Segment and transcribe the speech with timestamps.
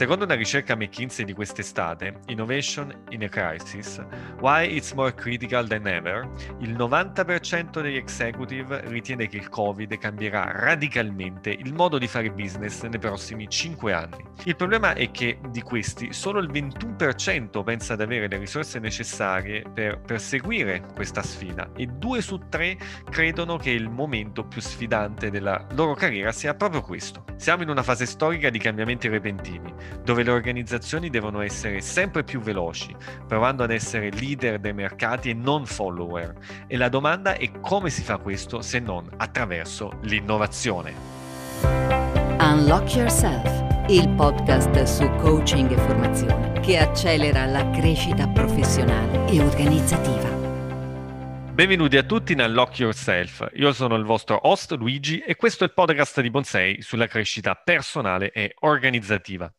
[0.00, 4.02] Secondo una ricerca McKinsey di quest'estate, Innovation in a Crisis,
[4.40, 6.26] Why It's More Critical Than Ever,
[6.60, 12.82] il 90% degli executive ritiene che il Covid cambierà radicalmente il modo di fare business
[12.84, 14.24] nei prossimi 5 anni.
[14.44, 19.64] Il problema è che di questi solo il 21% pensa di avere le risorse necessarie
[19.70, 22.78] per perseguire questa sfida e 2 su 3
[23.10, 27.24] credono che il momento più sfidante della loro carriera sia proprio questo.
[27.36, 32.40] Siamo in una fase storica di cambiamenti repentini, dove le organizzazioni devono essere sempre più
[32.40, 32.94] veloci,
[33.26, 36.34] provando ad essere leader dei mercati e non follower.
[36.66, 40.94] E la domanda è come si fa questo se non attraverso l'innovazione.
[42.38, 50.39] Unlock Yourself, il podcast su coaching e formazione che accelera la crescita professionale e organizzativa.
[51.60, 53.50] Benvenuti a tutti in Unlock Yourself.
[53.56, 57.54] Io sono il vostro host Luigi e questo è il podcast di Bonsei sulla crescita
[57.54, 59.52] personale e organizzativa.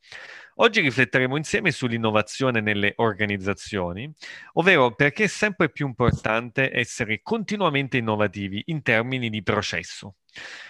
[0.56, 4.12] Oggi rifletteremo insieme sull'innovazione nelle organizzazioni,
[4.54, 10.16] ovvero perché è sempre più importante essere continuamente innovativi in termini di processo.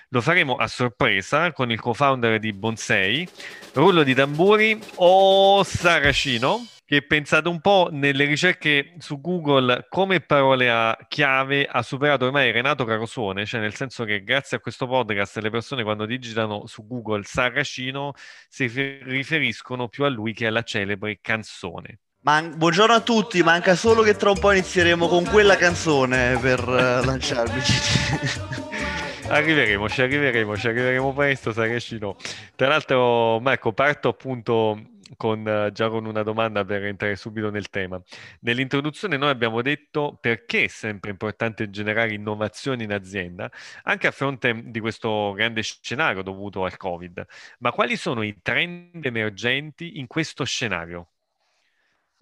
[0.09, 3.25] Lo faremo a sorpresa con il co-founder di Bonsei,
[3.71, 10.69] Rullo di Tamburi o Saracino che pensate un po' nelle ricerche su Google come parole
[10.69, 15.37] a chiave ha superato ormai Renato Carosone, cioè nel senso che grazie a questo podcast
[15.37, 18.11] le persone quando digitano su Google Saracino
[18.49, 18.67] si
[19.05, 21.99] riferiscono più a lui che alla celebre canzone.
[22.23, 26.59] Man- buongiorno a tutti, manca solo che tra un po' inizieremo con quella canzone per
[26.59, 27.61] uh, lanciarmi.
[29.31, 32.17] arriveremo, ci arriveremo, ci arriveremo presto, Saracino.
[32.53, 37.69] Tra l'altro, Marco, parto appunto con, eh, già con una domanda per entrare subito nel
[37.69, 38.01] tema.
[38.41, 43.49] Nell'introduzione noi abbiamo detto perché è sempre importante generare innovazioni in azienda,
[43.83, 47.25] anche a fronte di questo grande scenario dovuto al Covid.
[47.59, 51.07] Ma quali sono i trend emergenti in questo scenario?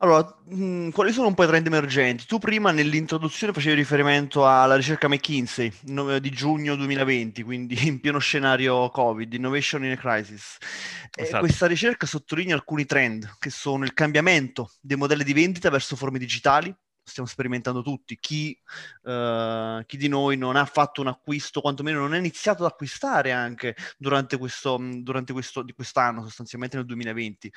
[0.02, 2.26] Allora, mh, mm, quali sono un po' i trend emergenti?
[2.26, 8.20] Tu prima nell'introduzione facevi riferimento alla ricerca McKinsey no, di giugno 2020, quindi in pieno
[8.20, 10.58] scenario Covid, Innovation in a Crisis.
[11.16, 11.40] Esatto.
[11.40, 16.18] questa ricerca sottolinea alcuni trend, che sono il cambiamento dei modelli di vendita verso forme
[16.18, 16.74] digitali,
[17.10, 18.18] stiamo sperimentando tutti.
[18.20, 18.58] Chi,
[19.04, 23.32] uh, chi, di noi non ha fatto un acquisto, quantomeno non ha iniziato ad acquistare
[23.32, 27.52] anche durante, questo, durante questo, di quest'anno, sostanzialmente nel 2020.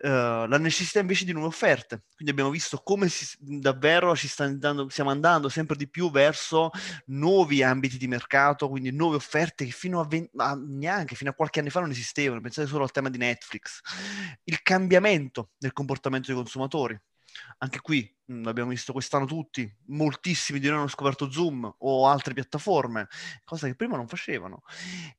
[0.00, 2.04] Uh, eh, la necessità invece di nuove offerte.
[2.14, 6.70] Quindi abbiamo visto come si, davvero ci andando, stiamo andando sempre di più verso
[7.06, 11.34] nuovi ambiti di mercato, quindi nuove offerte che fino a, 20, a neanche fino a
[11.34, 12.40] qualche anno fa non esistevano.
[12.40, 13.80] Pensate solo al tema di Netflix.
[14.44, 16.98] Il cambiamento del comportamento dei consumatori.
[17.58, 23.08] Anche qui l'abbiamo visto quest'anno tutti, moltissimi di noi hanno scoperto Zoom o altre piattaforme,
[23.44, 24.62] cosa che prima non facevano.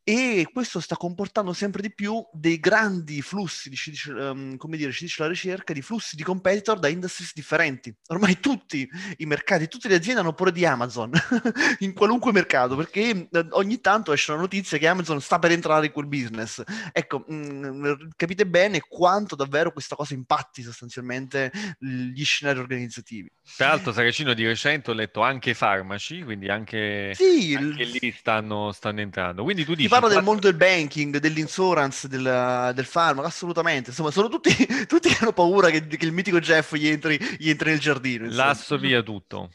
[0.03, 4.91] E questo sta comportando sempre di più dei grandi flussi, ci dice, um, come dire,
[4.91, 7.93] ci dice la ricerca, di flussi di competitor da industries differenti.
[8.07, 8.87] Ormai tutti
[9.17, 11.11] i mercati, tutte le aziende hanno pure di Amazon,
[11.79, 15.87] in qualunque mercato, perché eh, ogni tanto esce una notizia che Amazon sta per entrare
[15.87, 16.61] in quel business.
[16.91, 23.31] Ecco, mh, mhmm, capite bene quanto davvero questa cosa impatti sostanzialmente gli scenari organizzativi organizzativi.
[23.55, 28.71] Tra l'altro, Saracino di recente ho letto anche farmaci, quindi anche, sì, anche lì stanno,
[28.71, 29.43] stanno, entrando.
[29.43, 33.89] Quindi tu dici, Ti parlo del mondo del banking, dell'insurance, del, del farmaco, assolutamente.
[33.89, 34.51] Insomma, sono tutti,
[34.85, 38.25] tutti che hanno paura che, che, il mitico Jeff gli entri, gli entri nel giardino.
[38.25, 38.45] Insomma.
[38.45, 39.49] Lasso via tutto.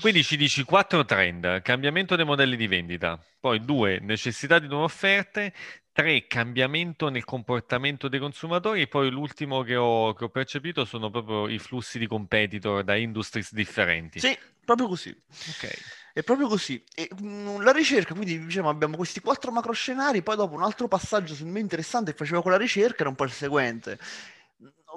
[0.00, 4.84] Quindi ci dici quattro trend, cambiamento dei modelli di vendita, poi due, necessità di nuove
[4.84, 5.52] offerte,
[5.92, 11.10] tre, cambiamento nel comportamento dei consumatori e poi l'ultimo che ho, che ho percepito sono
[11.10, 14.20] proprio i flussi di competitor da industries differenti.
[14.20, 15.10] Sì, proprio così.
[15.10, 15.96] Ok.
[16.12, 16.82] È proprio così.
[16.94, 20.62] E, mh, mm, la ricerca, quindi diciamo, abbiamo questi quattro macro scenari, poi dopo un
[20.62, 23.98] altro passaggio secondo me interessante che faceva con la ricerca era un po' il seguente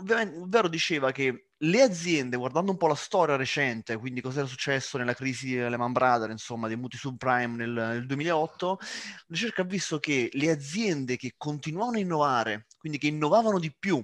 [0.01, 4.97] ovvero diceva che le aziende, guardando un po' la storia recente, quindi cosa era successo
[4.97, 8.87] nella crisi delle Man Brothers, insomma, dei mutui subprime nel, nel 2008, la
[9.27, 14.03] ricerca ha visto che le aziende che continuavano a innovare, quindi che innovavano di più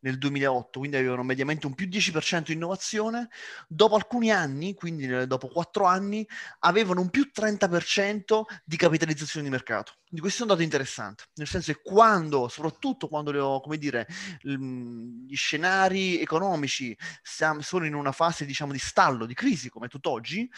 [0.00, 3.28] nel 2008, quindi avevano mediamente un più 10% di innovazione,
[3.68, 6.26] dopo alcuni anni, quindi dopo 4 anni,
[6.60, 9.94] avevano un più 30% di capitalizzazione di mercato.
[10.10, 14.06] Quindi questo è un dato interessante, nel senso che quando, soprattutto quando come dire,
[14.40, 20.50] gli scenari economici sono in una fase diciamo di stallo, di crisi come tutt'oggi,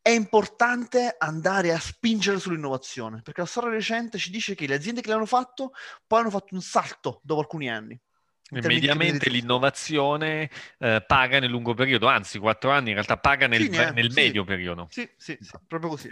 [0.00, 5.00] è importante andare a spingere sull'innovazione, perché la storia recente ci dice che le aziende
[5.00, 5.72] che l'hanno fatto
[6.06, 8.00] poi hanno fatto un salto dopo alcuni anni.
[8.50, 10.48] Mediamente l'innovazione
[10.78, 14.20] eh, paga nel lungo periodo, anzi quattro anni in realtà paga nel, sì, nel sì.
[14.20, 14.86] medio periodo.
[14.90, 16.08] Sì, sì, sì, proprio così.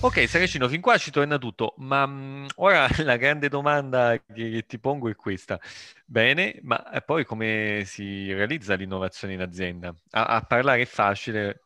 [0.00, 4.66] Ok, Saracino, fin qua ci torna tutto, ma mh, ora la grande domanda che, che
[4.66, 5.58] ti pongo è questa.
[6.04, 9.94] Bene, ma eh, poi come si realizza l'innovazione in azienda?
[10.10, 11.62] A, a parlare è facile,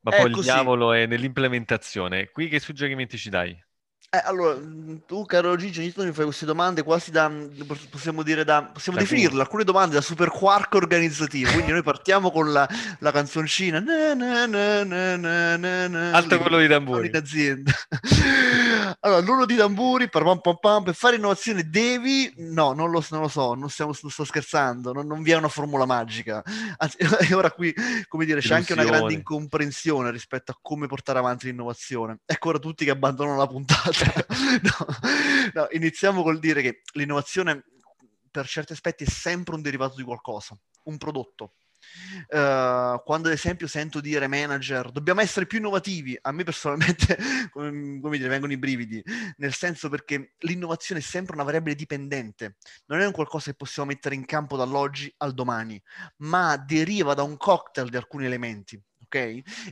[0.00, 0.50] ma poi il Ecco sì.
[0.50, 2.30] diavolo è nell'implementazione.
[2.30, 3.56] Qui che suggerimenti ci dai?
[4.12, 7.46] Eh, allora, mm, tu caro Gigi, ogni tanto mi fai queste domande quasi da, mm,
[7.90, 9.40] possiamo dire da, possiamo da definirle qui.
[9.40, 12.68] alcune domande da super quark organizzativo, quindi noi partiamo con la,
[12.98, 13.78] la canzoncina.
[13.78, 17.08] Na, na, na, Alto quello di tamburi.
[17.08, 17.70] D'azienda.
[19.02, 23.02] Allora, l'uno di tamburi, pam, pam, pam, pam, per fare innovazione devi, no, non lo,
[23.08, 26.42] non lo so, non, stiamo, non sto scherzando, non, non vi è una formula magica,
[26.76, 26.98] anzi,
[27.30, 27.74] e ora qui,
[28.08, 32.18] come dire, c'è anche una grande incomprensione rispetto a come portare avanti l'innovazione.
[32.26, 33.78] Ecco ora tutti che abbandonano la puntata.
[34.60, 34.86] No,
[35.54, 37.64] no, iniziamo col dire che l'innovazione
[38.30, 41.54] per certi aspetti è sempre un derivato di qualcosa, un prodotto.
[42.28, 47.16] Eh, quando ad esempio sento dire manager dobbiamo essere più innovativi, a me personalmente
[47.50, 49.02] come, come dire, vengono i brividi,
[49.36, 52.56] nel senso perché l'innovazione è sempre una variabile dipendente,
[52.86, 55.80] non è un qualcosa che possiamo mettere in campo dall'oggi al domani,
[56.18, 58.80] ma deriva da un cocktail di alcuni elementi.
[59.02, 59.16] Ok?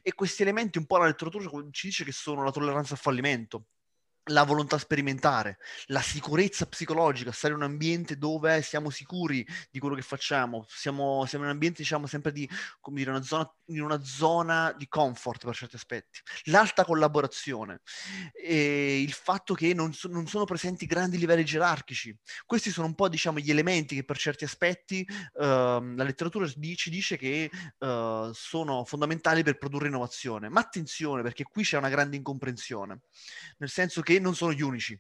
[0.03, 3.67] E questi elementi un po' la letteratura ci dice che sono la tolleranza al fallimento,
[4.29, 9.95] la volontà sperimentare, la sicurezza psicologica, stare in un ambiente dove siamo sicuri di quello
[9.95, 12.49] che facciamo, siamo, siamo in un ambiente, diciamo, sempre di,
[12.81, 17.81] come dire, una zona, in una zona di comfort per certi aspetti, l'alta collaborazione,
[18.33, 22.17] e il fatto che non, so- non sono presenti grandi livelli gerarchici.
[22.47, 25.07] Questi sono un po', diciamo, gli elementi che per certi aspetti
[25.41, 30.49] ehm, la letteratura ci dice che eh, sono fondamentali per produrre innovazione.
[30.49, 33.01] Ma attenzione, perché qui c'è una grande incomprensione,
[33.59, 34.99] nel senso che non sono gli unici.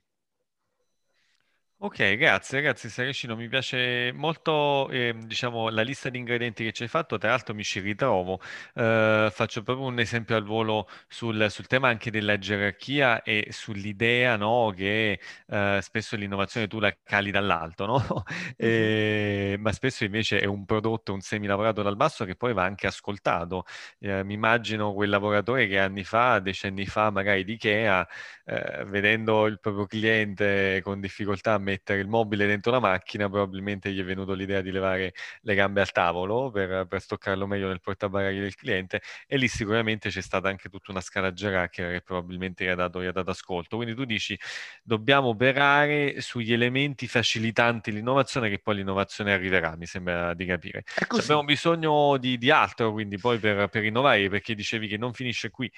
[1.80, 6.82] Ok, grazie, grazie Saracino, mi piace molto ehm, diciamo, la lista di ingredienti che ci
[6.82, 8.40] hai fatto, tra l'altro mi ci ritrovo,
[8.74, 14.34] Eh, faccio proprio un esempio al volo sul, sul tema anche della gerarchia e sull'idea
[14.36, 18.24] no, che eh, spesso l'innovazione tu la cali dall'alto, no?
[18.56, 22.88] E- ma spesso invece è un prodotto, un semilavorato dal basso che poi va anche
[22.88, 23.64] ascoltato.
[24.00, 28.06] Eh, mi immagino quel lavoratore che anni fa, decenni fa, magari di Ikea,
[28.44, 34.00] eh, vedendo il proprio cliente con difficoltà mettere il mobile dentro la macchina, probabilmente gli
[34.00, 35.12] è venuto l'idea di levare
[35.42, 40.08] le gambe al tavolo per, per stoccarlo meglio nel portabagagli del cliente e lì sicuramente
[40.08, 43.30] c'è stata anche tutta una scala gerarchica che probabilmente gli ha dato, gli ha dato
[43.30, 43.76] ascolto.
[43.76, 44.38] Quindi tu dici
[44.82, 50.84] dobbiamo operare sugli elementi facilitanti l'innovazione che poi l'innovazione arriverà, mi sembra di capire.
[51.08, 55.50] Abbiamo bisogno di, di altro quindi poi per, per innovare perché dicevi che non finisce
[55.50, 55.70] qui.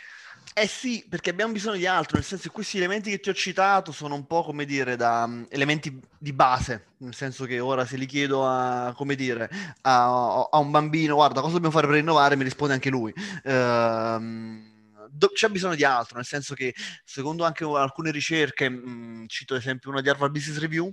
[0.52, 3.32] Eh sì, perché abbiamo bisogno di altro, nel senso che questi elementi che ti ho
[3.34, 7.86] citato sono un po' come dire da mm, elementi di base, nel senso che ora
[7.86, 9.48] se li chiedo a, dire,
[9.82, 13.12] a, a un bambino, guarda, cosa dobbiamo fare per innovare, mi risponde anche lui.
[15.12, 16.74] Do- c'è bisogno di altro, nel senso che
[17.04, 20.92] secondo anche alcune ricerche, mh, cito ad esempio una di Harvard Business Review,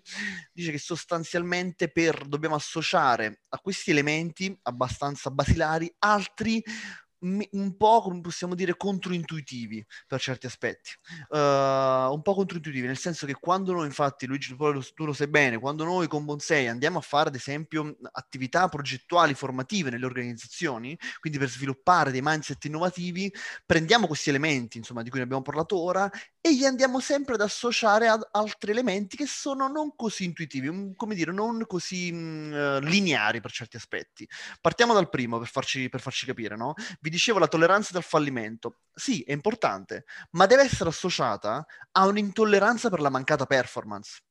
[0.52, 6.64] dice che sostanzialmente per, dobbiamo associare a questi elementi abbastanza basilari altri
[7.22, 10.92] un po', come possiamo dire, controintuitivi per certi aspetti.
[11.30, 15.58] Eh, un po' controintuitivi, nel senso che quando noi, infatti, Luigi, tu lo, sai bene,
[15.60, 21.40] quando noi con Bonsei andiamo a fare, ad esempio, attività progettuali formative nelle organizzazioni, quindi
[21.40, 23.34] per sviluppare dei mindset innovativi,
[23.66, 26.10] prendiamo questi elementi, insomma, di cui abbiamo parlato ora,
[26.40, 30.96] e li andiamo sempre ad associare ad altri elementi che sono non così intuitivi, un-
[30.96, 34.28] come dire, non così mh, eh, lineari per certi aspetti.
[34.62, 36.74] Partiamo dal primo per farci, per farci capire, no?
[37.08, 38.80] Vi dicevo la tolleranza del fallimento.
[38.94, 44.24] Sì, è importante, ma deve essere associata a un'intolleranza per la mancata performance.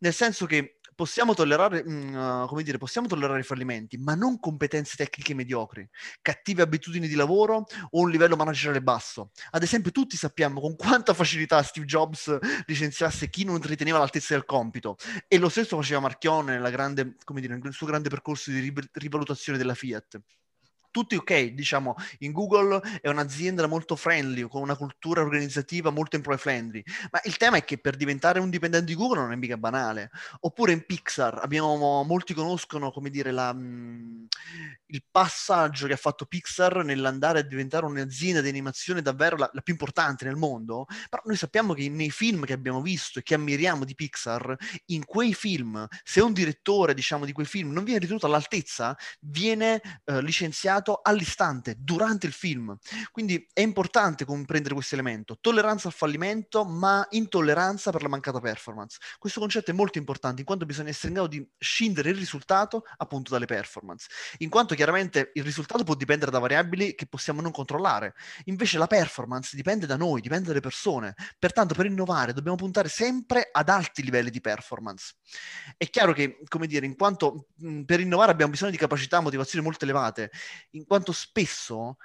[0.00, 4.40] Nel senso che possiamo tollerare, mh, uh, come dire, possiamo tollerare i fallimenti, ma non
[4.40, 5.88] competenze tecniche mediocri,
[6.20, 9.30] cattive abitudini di lavoro o un livello manageriale basso.
[9.52, 12.36] Ad esempio, tutti sappiamo con quanta facilità Steve Jobs
[12.66, 14.96] licenziasse chi non riteneva all'altezza del compito
[15.28, 19.56] e lo stesso faceva Marchionne nella grande, dire, nel suo grande percorso di ri- rivalutazione
[19.56, 20.20] della Fiat
[20.94, 26.40] tutti ok, diciamo, in Google è un'azienda molto friendly, con una cultura organizzativa molto employee
[26.40, 29.56] friendly, ma il tema è che per diventare un dipendente di Google non è mica
[29.56, 30.10] banale.
[30.42, 34.26] Oppure in Pixar, abbiamo, molti conoscono, come dire, la, mh,
[34.86, 39.62] il passaggio che ha fatto Pixar nell'andare a diventare un'azienda di animazione davvero la, la
[39.62, 43.34] più importante nel mondo, però noi sappiamo che nei film che abbiamo visto e che
[43.34, 47.98] ammiriamo di Pixar, in quei film, se un direttore, diciamo, di quei film non viene
[47.98, 52.76] ritenuto all'altezza, viene eh, licenziato risultato all'istante, durante il film.
[53.10, 58.98] Quindi è importante comprendere questo elemento, tolleranza al fallimento, ma intolleranza per la mancata performance.
[59.18, 62.84] Questo concetto è molto importante in quanto bisogna essere in grado di scindere il risultato
[62.98, 67.50] appunto dalle performance, in quanto chiaramente il risultato può dipendere da variabili che possiamo non
[67.50, 68.14] controllare,
[68.44, 73.48] invece la performance dipende da noi, dipende dalle persone, pertanto per innovare dobbiamo puntare sempre
[73.50, 75.14] ad alti livelli di performance.
[75.76, 79.64] È chiaro che, come dire, in quanto mh, per innovare abbiamo bisogno di capacità, motivazioni
[79.64, 80.30] molto elevate,
[80.74, 81.96] in quanto spesso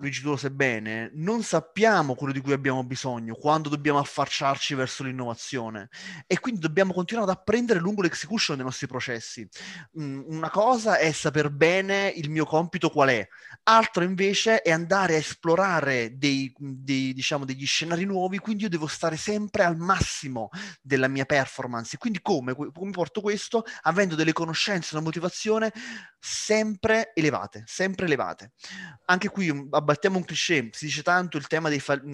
[0.00, 4.74] Luigi tu lo sai bene, non sappiamo quello di cui abbiamo bisogno quando dobbiamo affacciarci
[4.74, 5.90] verso l'innovazione
[6.26, 9.46] e quindi dobbiamo continuare ad apprendere lungo l'execution dei nostri processi.
[10.00, 13.28] Mm, una cosa è saper bene il mio compito qual è,
[13.64, 18.86] altro invece è andare a esplorare dei, dei, diciamo, degli scenari nuovi, quindi io devo
[18.86, 20.48] stare sempre al massimo
[20.80, 21.98] della mia performance.
[21.98, 23.64] Quindi come, come porto questo?
[23.82, 25.72] Avendo delle conoscenze, una motivazione
[26.20, 28.52] sempre elevate, sempre elevate.
[29.06, 32.04] Anche qui abbattiamo un cliché, si dice tanto il tema dei fall-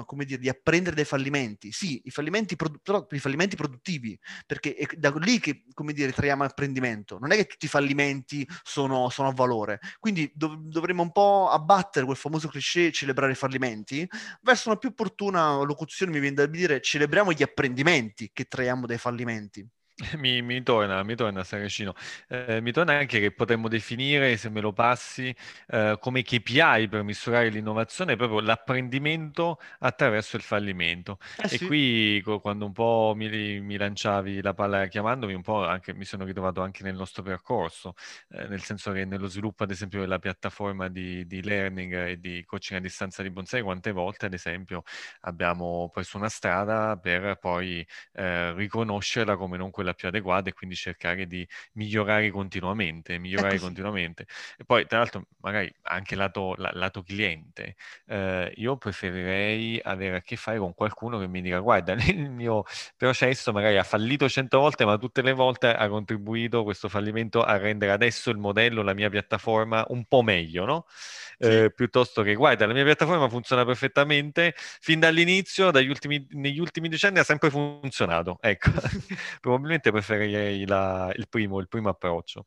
[0.00, 1.72] uh, come dire, di apprendere dai fallimenti.
[1.72, 6.12] Sì, i fallimenti, produ- però, i fallimenti produttivi, perché è da lì che, come dire,
[6.12, 7.18] traiamo apprendimento.
[7.18, 9.80] Non è che tutti i fallimenti sono, sono a valore.
[9.98, 14.06] Quindi dov- dovremmo un po' abbattere quel famoso cliché celebrare i fallimenti
[14.42, 18.98] verso una più opportuna locuzione, mi viene da dire, celebriamo gli apprendimenti che traiamo dai
[18.98, 19.66] fallimenti.
[20.16, 21.92] Mi, mi torna, mi torna Saracino.
[22.28, 25.34] Eh, mi torna anche che potremmo definire, se me lo passi,
[25.68, 31.18] eh, come KPI per misurare l'innovazione proprio l'apprendimento attraverso il fallimento.
[31.36, 31.60] Eh E sì.
[31.60, 36.04] qui co- quando un po' mi, mi lanciavi la palla chiamandomi, un po' anche, mi
[36.04, 37.94] sono ritrovato anche nel nostro percorso,
[38.30, 42.44] eh, nel senso che nello sviluppo, ad esempio, della piattaforma di, di learning e di
[42.44, 44.82] coaching a distanza di Bonsai, quante volte, ad esempio,
[45.22, 50.76] abbiamo preso una strada per poi eh, riconoscerla come non quella più adeguata e quindi
[50.76, 54.26] cercare di migliorare continuamente, È migliorare continuamente.
[54.56, 57.74] E poi, tra l'altro, magari anche lato, la- lato cliente,
[58.06, 62.64] eh, io preferirei avere a che fare con qualcuno che mi dica, guarda, il mio
[62.96, 67.56] processo magari ha fallito cento volte, ma tutte le volte ha contribuito questo fallimento a
[67.56, 70.86] rendere adesso il modello, la mia piattaforma un po' meglio, no?
[71.40, 71.64] Sì.
[71.64, 76.88] Eh, piuttosto che, guarda, la mia piattaforma funziona perfettamente, fin dall'inizio, dagli ultimi, negli ultimi
[76.88, 78.38] decenni ha sempre funzionato.
[78.40, 78.70] Ecco,
[79.40, 82.46] probabilmente preferirei la- il primo, il primo approccio.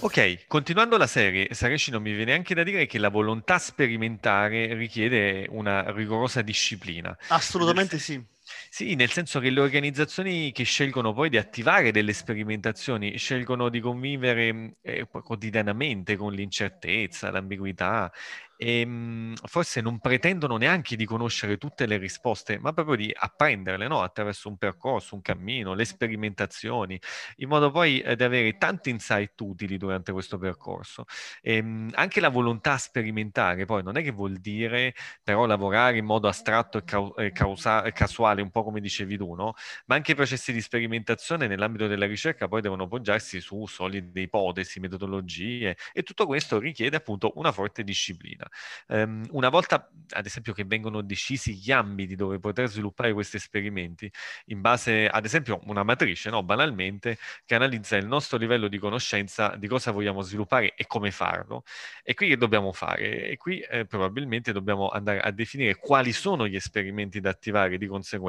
[0.00, 4.74] Ok, continuando la serie, Sareci non mi viene anche da dire che la volontà sperimentare
[4.74, 7.16] richiede una rigorosa disciplina.
[7.28, 8.22] Assolutamente sì.
[8.46, 13.80] Sì, nel senso che le organizzazioni che scelgono poi di attivare delle sperimentazioni scelgono di
[13.80, 18.12] convivere mh, eh, quotidianamente con l'incertezza, l'ambiguità
[18.56, 23.88] e mh, forse non pretendono neanche di conoscere tutte le risposte, ma proprio di apprenderle,
[23.88, 24.02] no?
[24.02, 27.00] Attraverso un percorso, un cammino, le sperimentazioni,
[27.36, 31.04] in modo poi eh, di avere tanti insight utili durante questo percorso.
[31.40, 36.04] E, mh, anche la volontà sperimentare poi non è che vuol dire però lavorare in
[36.04, 37.92] modo astratto e, cau- e causa- e
[38.34, 39.54] casuale, un po' come dicevi tu, no?
[39.86, 44.80] Ma anche i processi di sperimentazione nell'ambito della ricerca poi devono poggiarsi su solide ipotesi,
[44.80, 48.46] metodologie e tutto questo richiede appunto una forte disciplina.
[48.88, 54.10] Ehm, una volta, ad esempio, che vengono decisi gli ambiti dove poter sviluppare questi esperimenti,
[54.46, 56.42] in base, ad esempio, una matrice, no?
[56.42, 61.64] Banalmente, che analizza il nostro livello di conoscenza di cosa vogliamo sviluppare e come farlo.
[62.02, 63.28] E qui che dobbiamo fare?
[63.28, 67.86] E qui eh, probabilmente dobbiamo andare a definire quali sono gli esperimenti da attivare di
[67.86, 68.23] conseguenza,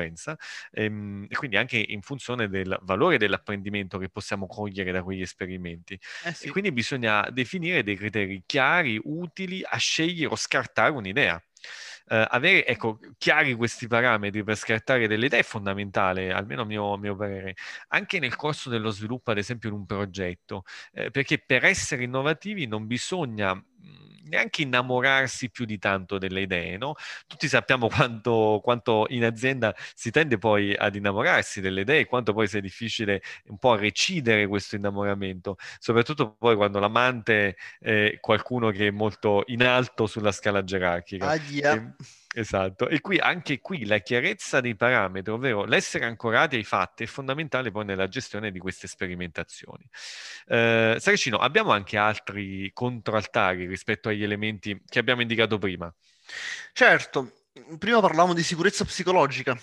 [0.72, 6.00] ehm, e quindi anche in funzione del valore dell'apprendimento che possiamo cogliere da quegli esperimenti.
[6.22, 6.50] Eh E sì.
[6.50, 11.42] quindi bisogna definire dei criteri chiari, utili a scegliere o scartare un'idea.
[12.08, 16.98] Eh, avere, ecco, chiari questi parametri per scartare delle idee è fondamentale, almeno a mio,
[16.98, 17.56] mio parere,
[17.88, 22.68] anche nel corso dello sviluppo, ad esempio, in un progetto, eh, perché per essere innovativi
[22.68, 23.60] non bisogna
[24.26, 26.96] neanche innamorarsi più di tanto delle idee, no?
[27.28, 32.48] Tutti sappiamo quanto, quanto in azienda si tende poi ad innamorarsi delle idee, quanto poi
[32.48, 38.92] sia difficile un po' recidere questo innamoramento, soprattutto poi quando l'amante è qualcuno che è
[38.92, 41.30] molto in alto sulla scala gerarchica.
[41.30, 41.74] Ahia.
[41.74, 41.94] E-
[42.38, 47.06] Esatto, e qui anche qui la chiarezza dei parametri, ovvero l'essere ancorati ai fatti, è
[47.06, 49.88] fondamentale poi nella gestione di queste sperimentazioni.
[50.48, 55.94] Eh, Saracino, abbiamo anche altri controaltari rispetto agli elementi che abbiamo indicato prima.
[56.74, 57.32] Certo,
[57.80, 59.58] prima parlavamo di sicurezza psicologica.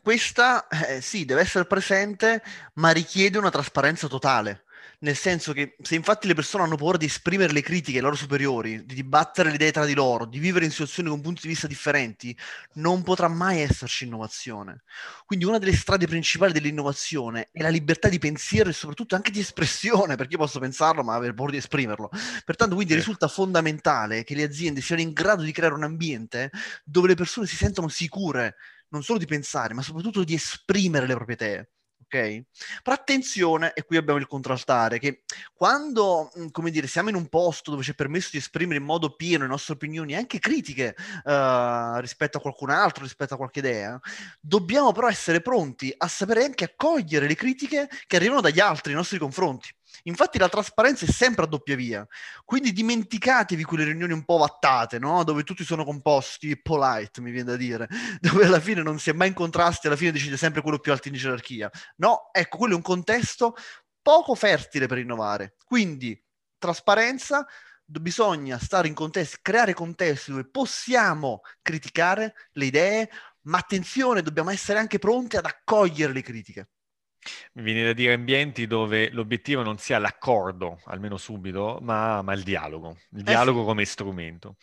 [0.00, 2.40] Questa, eh, sì, deve essere presente,
[2.74, 4.64] ma richiede una trasparenza totale.
[5.02, 8.16] Nel senso che se infatti le persone hanno paura di esprimere le critiche ai loro
[8.16, 11.48] superiori, di dibattere le idee tra di loro, di vivere in situazioni con punti di
[11.48, 12.36] vista differenti,
[12.74, 14.82] non potrà mai esserci innovazione.
[15.24, 19.40] Quindi una delle strade principali dell'innovazione è la libertà di pensiero e soprattutto anche di
[19.40, 22.10] espressione, perché io posso pensarlo ma avere paura di esprimerlo.
[22.44, 26.50] Pertanto quindi risulta fondamentale che le aziende siano in grado di creare un ambiente
[26.84, 28.56] dove le persone si sentono sicure
[28.88, 31.70] non solo di pensare, ma soprattutto di esprimere le proprie idee
[32.10, 32.42] ok?
[32.82, 35.22] Però attenzione, e qui abbiamo il contraltare, che
[35.54, 39.14] quando, mhmm, come dire, siamo in un posto dove c'è permesso di esprimere in modo
[39.14, 43.98] pieno le nostre opinioni, anche critiche uh, rispetto a qualcun altro, rispetto a qualche idea,
[44.40, 48.96] dobbiamo però essere pronti a sapere anche accogliere le critiche che arrivano dagli altri nei
[48.96, 49.68] nostri confronti.
[50.04, 52.06] Infatti la trasparenza è sempre a doppia via,
[52.44, 55.24] quindi dimenticatevi quelle riunioni un po' vattate, no?
[55.24, 57.88] dove tutti sono composti, polite mi viene da dire,
[58.20, 60.92] dove alla fine non si è mai in contrasti, alla fine decide sempre quello più
[60.92, 61.70] alto in gerarchia.
[61.96, 63.54] No, ecco, quello è un contesto
[64.02, 65.56] poco fertile per innovare.
[65.64, 66.20] Quindi
[66.58, 67.46] trasparenza,
[67.84, 73.10] bisogna stare in contesti, creare contesti dove possiamo criticare le idee,
[73.42, 76.68] ma attenzione, dobbiamo essere anche pronti ad accogliere le critiche.
[77.52, 82.42] Mi viene da dire ambienti dove l'obiettivo non sia l'accordo, almeno subito, ma, ma il
[82.42, 83.68] dialogo, il dialogo eh sì.
[83.68, 84.56] come strumento.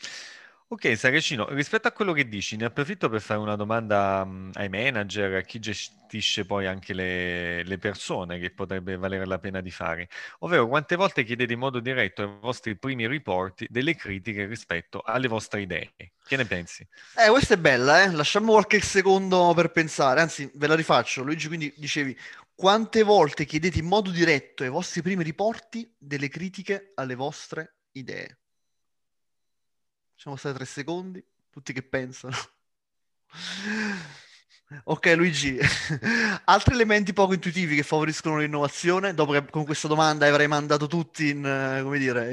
[0.70, 4.68] Ok, Saracino, rispetto a quello che dici, ne approfitto per fare una domanda mh, ai
[4.68, 9.72] manager, a chi gestisce poi anche le, le persone, che potrebbe valere la pena di
[9.72, 10.10] fare.
[10.40, 15.30] Ovvero, quante volte chiedete in modo diretto ai vostri primi reporti delle critiche rispetto alle
[15.30, 15.94] vostre idee?
[16.22, 16.86] Che ne pensi?
[17.16, 18.12] Eh, questa è bella, eh?
[18.12, 21.24] Lasciamo qualche secondo per pensare, anzi, ve la rifaccio.
[21.24, 22.14] Luigi, quindi dicevi,
[22.54, 28.40] quante volte chiedete in modo diretto ai vostri primi riporti delle critiche alle vostre idee?
[30.18, 32.36] Facciamo stare tre secondi, tutti che pensano.
[34.90, 35.60] Ok Luigi,
[36.46, 39.14] altri elementi poco intuitivi che favoriscono l'innovazione?
[39.14, 42.32] Dopo che con questa domanda avrei mandato tutti in, eh, come dire...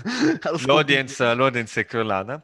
[0.64, 2.42] l'audience, l'audience, è crollata.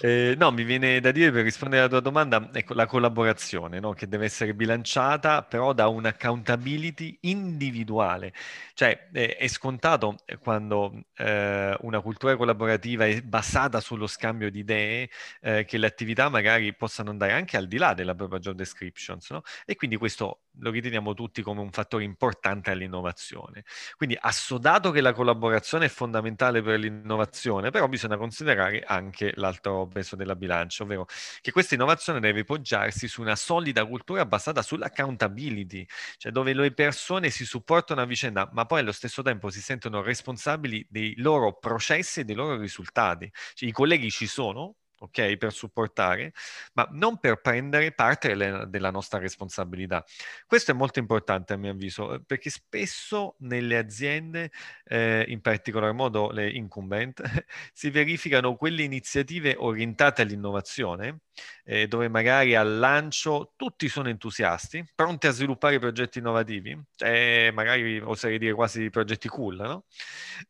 [0.00, 3.94] Eh, no, mi viene da dire per rispondere alla tua domanda, ecco, la collaborazione, no?
[3.94, 8.32] che deve essere bilanciata però da un'accountability individuale.
[8.74, 15.10] Cioè eh, è scontato quando eh, una cultura collaborativa è basata sullo scambio di idee
[15.40, 19.30] eh, che le attività magari possano andare anche al di là della propria job descriptions,
[19.30, 19.42] no?
[19.64, 23.64] E quindi questo lo riteniamo tutti come un fattore importante all'innovazione.
[23.96, 30.16] Quindi assodato che la collaborazione è fondamentale per l'innovazione, però bisogna considerare anche l'altro peso
[30.16, 31.06] della bilancia, ovvero
[31.40, 35.86] che questa innovazione deve poggiarsi su una solida cultura basata sull'accountability,
[36.18, 40.02] cioè dove le persone si supportano a vicenda, ma poi allo stesso tempo si sentono
[40.02, 43.30] responsabili dei loro processi e dei loro risultati.
[43.54, 45.36] Cioè, I colleghi ci sono, ok?
[45.36, 46.32] Per supportare,
[46.74, 50.04] ma non per prendere parte delle, della nostra responsabilità.
[50.46, 54.50] Questo è molto importante a mio avviso, perché spesso nelle aziende,
[54.84, 57.22] eh, in particolar modo le incumbent,
[57.72, 61.20] si verificano quelle iniziative orientate all'innovazione,
[61.64, 67.98] eh, dove magari al lancio tutti sono entusiasti, pronti a sviluppare progetti innovativi, cioè magari
[68.00, 69.84] oserei dire quasi progetti cool, no?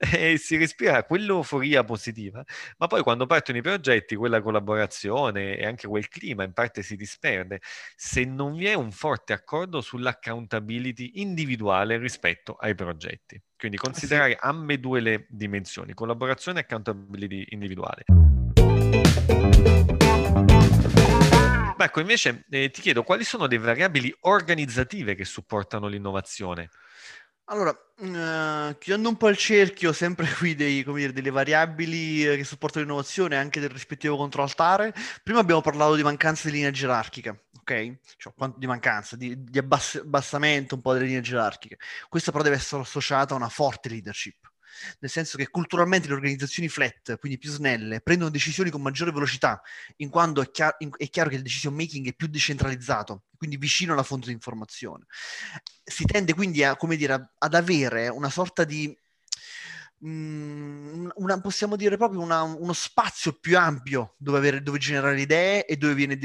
[0.25, 2.43] E si respira quell'euforia positiva,
[2.79, 6.95] ma poi quando partono i progetti, quella collaborazione e anche quel clima in parte si
[6.95, 7.61] disperde
[7.97, 13.43] se non vi è un forte accordo sull'accountability individuale rispetto ai progetti.
[13.57, 14.39] Quindi considerare sì.
[14.41, 18.05] ambedue le dimensioni, collaborazione e accountability individuale.
[21.77, 26.71] Marco, invece eh, ti chiedo quali sono le variabili organizzative che supportano l'innovazione?
[27.47, 32.45] Allora, uh, chiudendo un po' il cerchio, sempre qui dei, dire, delle variabili eh, che
[32.45, 37.97] supportano l'innovazione, anche del rispettivo controaltare, prima abbiamo parlato di mancanza di linea gerarchica, ok?
[38.17, 41.77] Cioè, di mancanza, di, di abbass- abbassamento un po' delle linee gerarchiche.
[42.09, 44.53] Questa però deve essere associata a una forte leadership
[45.01, 49.61] nel senso che culturalmente le organizzazioni flat, quindi più snelle, prendono decisioni con maggiore velocità,
[49.97, 53.93] in quanto è, chiaro, è chiaro che il decision making è più decentralizzato, quindi vicino
[53.93, 55.07] alla fonte di informazione.
[55.85, 58.97] Si tende quindi a, dire, ad avere una sorta di
[60.07, 65.67] mm, una, possiamo dire proprio una, uno spazio più ampio dove, avere, dove generare idee
[65.67, 66.17] e dove, viene,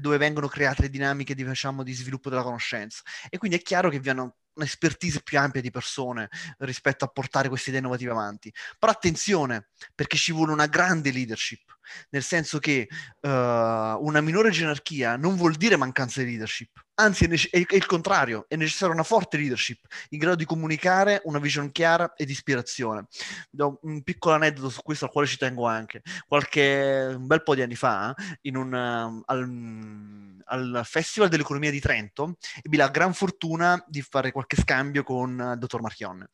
[0.00, 3.02] dove vengono create le dinamiche di, diciamo, di, sviluppo della conoscenza.
[3.28, 7.48] E quindi è chiaro che vi hanno un'espertise più ampia di persone rispetto a portare
[7.48, 8.52] queste idee innovative avanti.
[8.78, 11.77] Però attenzione, perché ci vuole una grande leadership,
[12.10, 12.88] nel senso che
[13.20, 16.70] uh, una minore gerarchia non vuol dire mancanza di leadership,
[17.00, 21.20] anzi è, nece- è, il contrario, è necessaria una forte leadership in grado di comunicare
[21.24, 23.06] una vision chiara e di ispirazione.
[23.50, 26.02] Do un piccolo aneddoto su questo al quale ci tengo anche.
[26.26, 32.36] Qualche, un bel po' di anni fa, un, um, al, al, Festival dell'Economia di Trento,
[32.62, 36.28] ebbi la gran fortuna di fare qualche scambio con il uh, dottor Marchionne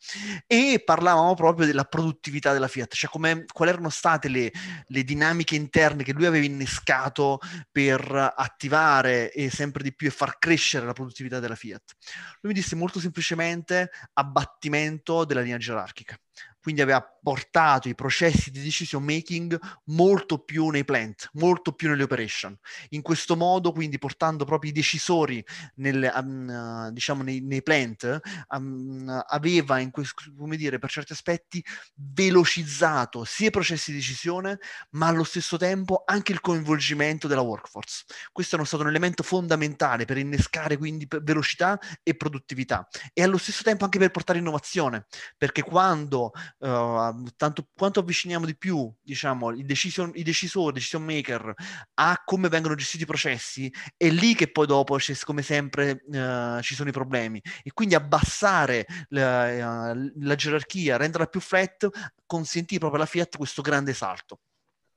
[0.46, 4.52] e parlavamo proprio della produttività della Fiat, cioè come, quali erano state le,
[4.86, 7.38] le dinamiche interne che lui aveva innescato
[7.70, 11.94] per attivare e sempre di più e far crescere la produttività della Fiat.
[12.40, 16.18] Lui mi disse molto semplicemente abbattimento della linea gerarchica
[16.64, 22.04] quindi aveva portato i processi di decision making molto più nei plant, molto più nelle
[22.04, 22.56] operation.
[22.90, 25.44] In questo modo, quindi portando proprio i decisori
[25.76, 31.62] nel, um, diciamo nei, nei plant, um, aveva in questo, come dire, per certi aspetti
[31.96, 34.58] velocizzato sia i processi di decisione,
[34.92, 38.04] ma allo stesso tempo anche il coinvolgimento della workforce.
[38.32, 43.62] Questo è stato un elemento fondamentale per innescare quindi velocità e produttività e allo stesso
[43.62, 45.04] tempo anche per portare innovazione,
[45.36, 46.32] perché quando
[46.64, 51.54] uh, tanto quanto avviciniamo di più, diciamo, i, decision, i decisori, decision maker
[51.94, 56.74] a come vengono gestiti i processi, è lì che poi dopo, come sempre, uh, ci
[56.74, 57.40] sono i problemi.
[57.62, 61.88] E quindi abbassare la, uh, la gerarchia, renderla più flat,
[62.26, 64.40] consentì proprio alla Fiat questo grande salto.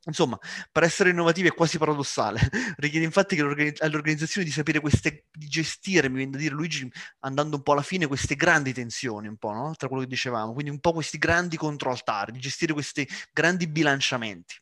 [0.08, 0.40] Insomma,
[0.72, 2.40] per essere innovativi è quasi paradossale.
[2.78, 6.90] Richiede infatti organizzazioni di sapere queste, di gestire, mi viene da dire Luigi,
[7.20, 9.74] andando un po' alla fine, queste grandi tensioni, un po', no?
[9.76, 14.56] Tra quello che dicevamo, quindi un po' questi grandi controaltari, di gestire questi grandi bilanciamenti.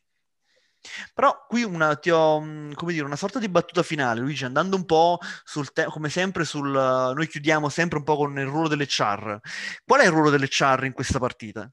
[1.14, 4.76] Però qui una, ti ho, mm, come dire, una sorta di battuta finale, Luigi, andando
[4.76, 6.70] un po' sul te- come sempre sul...
[6.70, 9.38] Noi chiudiamo sempre un po' con il ruolo delle char.
[9.84, 11.70] Qual è il ruolo delle char in questa partita?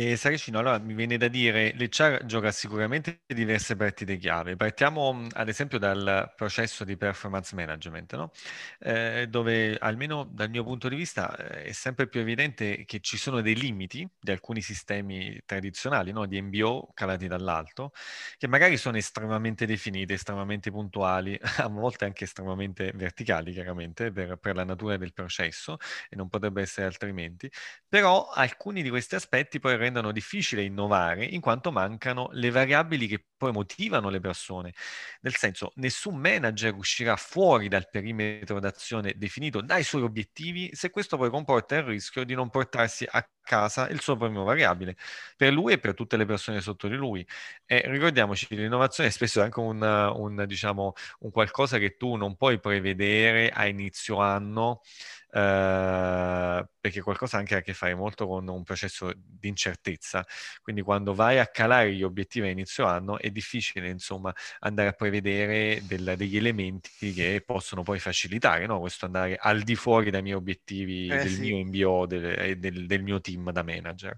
[0.00, 4.54] E Saracino, allora mi viene da dire, l'HR gioca sicuramente diverse partite chiave.
[4.54, 8.30] Partiamo ad esempio dal processo di performance management, no?
[8.78, 13.16] eh, dove almeno dal mio punto di vista eh, è sempre più evidente che ci
[13.16, 16.26] sono dei limiti di alcuni sistemi tradizionali, no?
[16.26, 17.90] di MBO calati dall'alto,
[18.36, 24.54] che magari sono estremamente definiti, estremamente puntuali, a volte anche estremamente verticali, chiaramente, per, per
[24.54, 25.76] la natura del processo,
[26.08, 27.50] e non potrebbe essere altrimenti,
[27.88, 33.24] però alcuni di questi aspetti poi rendono difficile innovare in quanto mancano le variabili che
[33.38, 34.74] poi motivano le persone.
[35.22, 41.16] Nel senso, nessun manager uscirà fuori dal perimetro d'azione definito dai suoi obiettivi se questo
[41.16, 44.94] poi comporta il rischio di non portarsi a casa il suo premio variabile
[45.36, 47.26] per lui e per tutte le persone sotto di lui.
[47.64, 52.60] E ricordiamoci, l'innovazione è spesso anche un, un, diciamo, un qualcosa che tu non puoi
[52.60, 54.82] prevedere a inizio anno
[55.30, 60.24] eh, perché qualcosa anche ha a che fare molto con un processo di incertezza.
[60.62, 64.92] Quindi quando vai a calare gli obiettivi a inizio anno è difficile, insomma, andare a
[64.92, 68.80] prevedere del, degli elementi che possono poi facilitare no?
[68.80, 71.40] questo andare al di fuori dai miei obiettivi, eh, del sì.
[71.40, 74.16] mio MBO del, del, del mio team da manager.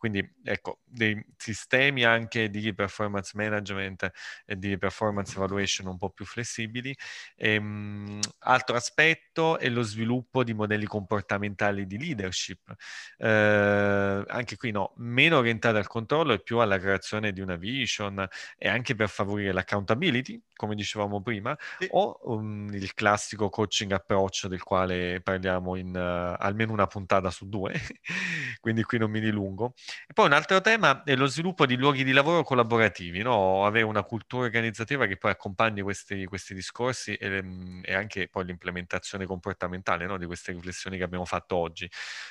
[0.00, 4.10] Quindi ecco, dei sistemi anche di performance management
[4.46, 6.96] e di performance evaluation un po' più flessibili.
[7.36, 12.74] Ehm, altro aspetto è lo sviluppo di modelli comportamentali di leadership.
[13.18, 18.26] Eh, anche qui no, meno orientati al controllo e più alla creazione di una vision
[18.58, 21.88] e anche per favorire l'accountability, come dicevamo prima, sì.
[21.90, 27.48] o um, il classico coaching approach del quale parliamo in uh, almeno una puntata su
[27.48, 27.72] due,
[28.60, 29.74] quindi qui non mi dilungo.
[30.06, 33.64] E poi un altro tema è lo sviluppo di luoghi di lavoro collaborativi, no?
[33.64, 38.44] avere una cultura organizzativa che poi accompagni questi, questi discorsi e, mm, e, anche poi
[38.44, 40.18] l'implementazione comportamentale no?
[40.18, 41.88] di queste riflessioni che abbiamo fatto oggi.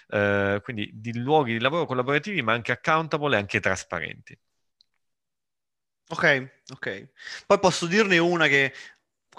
[0.07, 4.37] Uh, quindi di luoghi di lavoro collaborativi ma anche accountable e anche trasparenti.
[6.09, 7.07] Ok, ok.
[7.45, 8.73] Poi posso dirne una che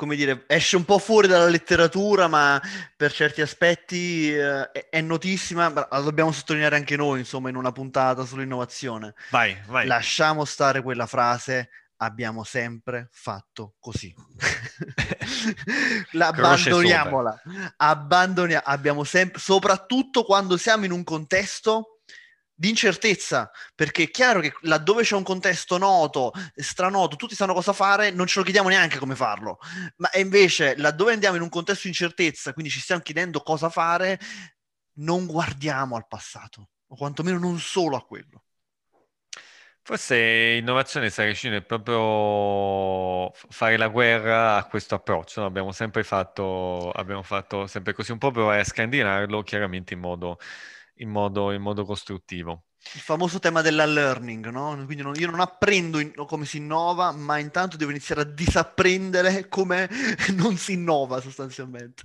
[0.00, 2.58] come dire, esce un po' fuori dalla letteratura, ma
[2.96, 8.24] per certi aspetti eh, è, notissima, la dobbiamo sottolineare anche noi, insomma, in una puntata
[8.24, 9.12] sull'innovazione.
[9.28, 9.86] Vai, vai.
[9.86, 14.14] Lasciamo stare quella frase, abbiamo sempre fatto così.
[16.18, 17.42] Abbandoniamola.
[17.76, 21.99] Abbandonia- abbiamo sempre, soprattutto quando siamo in un contesto
[22.60, 27.72] di incertezza, perché è chiaro che laddove c'è un contesto noto, stranoto, tutti sanno cosa
[27.72, 29.58] fare, non ce lo chiediamo neanche come farlo,
[29.96, 34.20] ma invece laddove andiamo in un contesto di incertezza, quindi ci stiamo chiedendo cosa fare,
[34.98, 38.44] non guardiamo al passato, o quantomeno non solo a quello.
[39.82, 45.40] Forse innovazione sta riuscendo è proprio fare la guerra a questo approccio.
[45.40, 45.46] No?
[45.46, 50.38] Abbiamo sempre fatto, abbiamo fatto sempre così un po' provare a scandinarlo, chiaramente in modo
[51.00, 52.64] in modo, in modo costruttivo.
[52.94, 54.74] Il famoso tema della learning, no?
[54.86, 59.48] Quindi non, io non apprendo in, come si innova, ma intanto devo iniziare a disapprendere
[59.48, 59.88] come
[60.34, 62.04] non si innova sostanzialmente.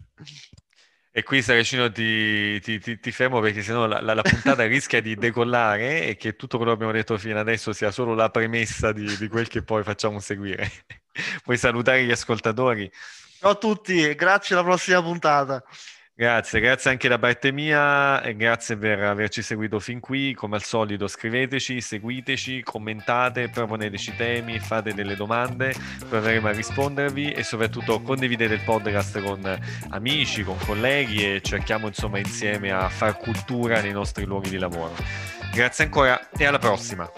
[1.18, 5.02] E qui Saracino ti, ti, ti, ti fermo perché sennò la, la, la puntata rischia
[5.02, 8.92] di decollare e che tutto quello che abbiamo detto fino adesso sia solo la premessa
[8.92, 10.70] di, di quel che poi facciamo seguire.
[11.46, 12.92] Vuoi salutare gli ascoltatori?
[13.40, 15.64] Ciao a tutti, grazie alla prossima puntata.
[16.18, 20.34] Grazie, grazie anche da parte mia e grazie per averci seguito fin qui.
[20.34, 25.76] Come al solito scriveteci, seguiteci, commentate, proponeteci temi, fate delle domande,
[26.08, 32.18] proveremo a rispondervi e soprattutto condividete il podcast con amici, con colleghi e cerchiamo insomma
[32.18, 34.96] insieme a far cultura nei nostri luoghi di lavoro.
[35.52, 37.12] Grazie ancora e alla prossima.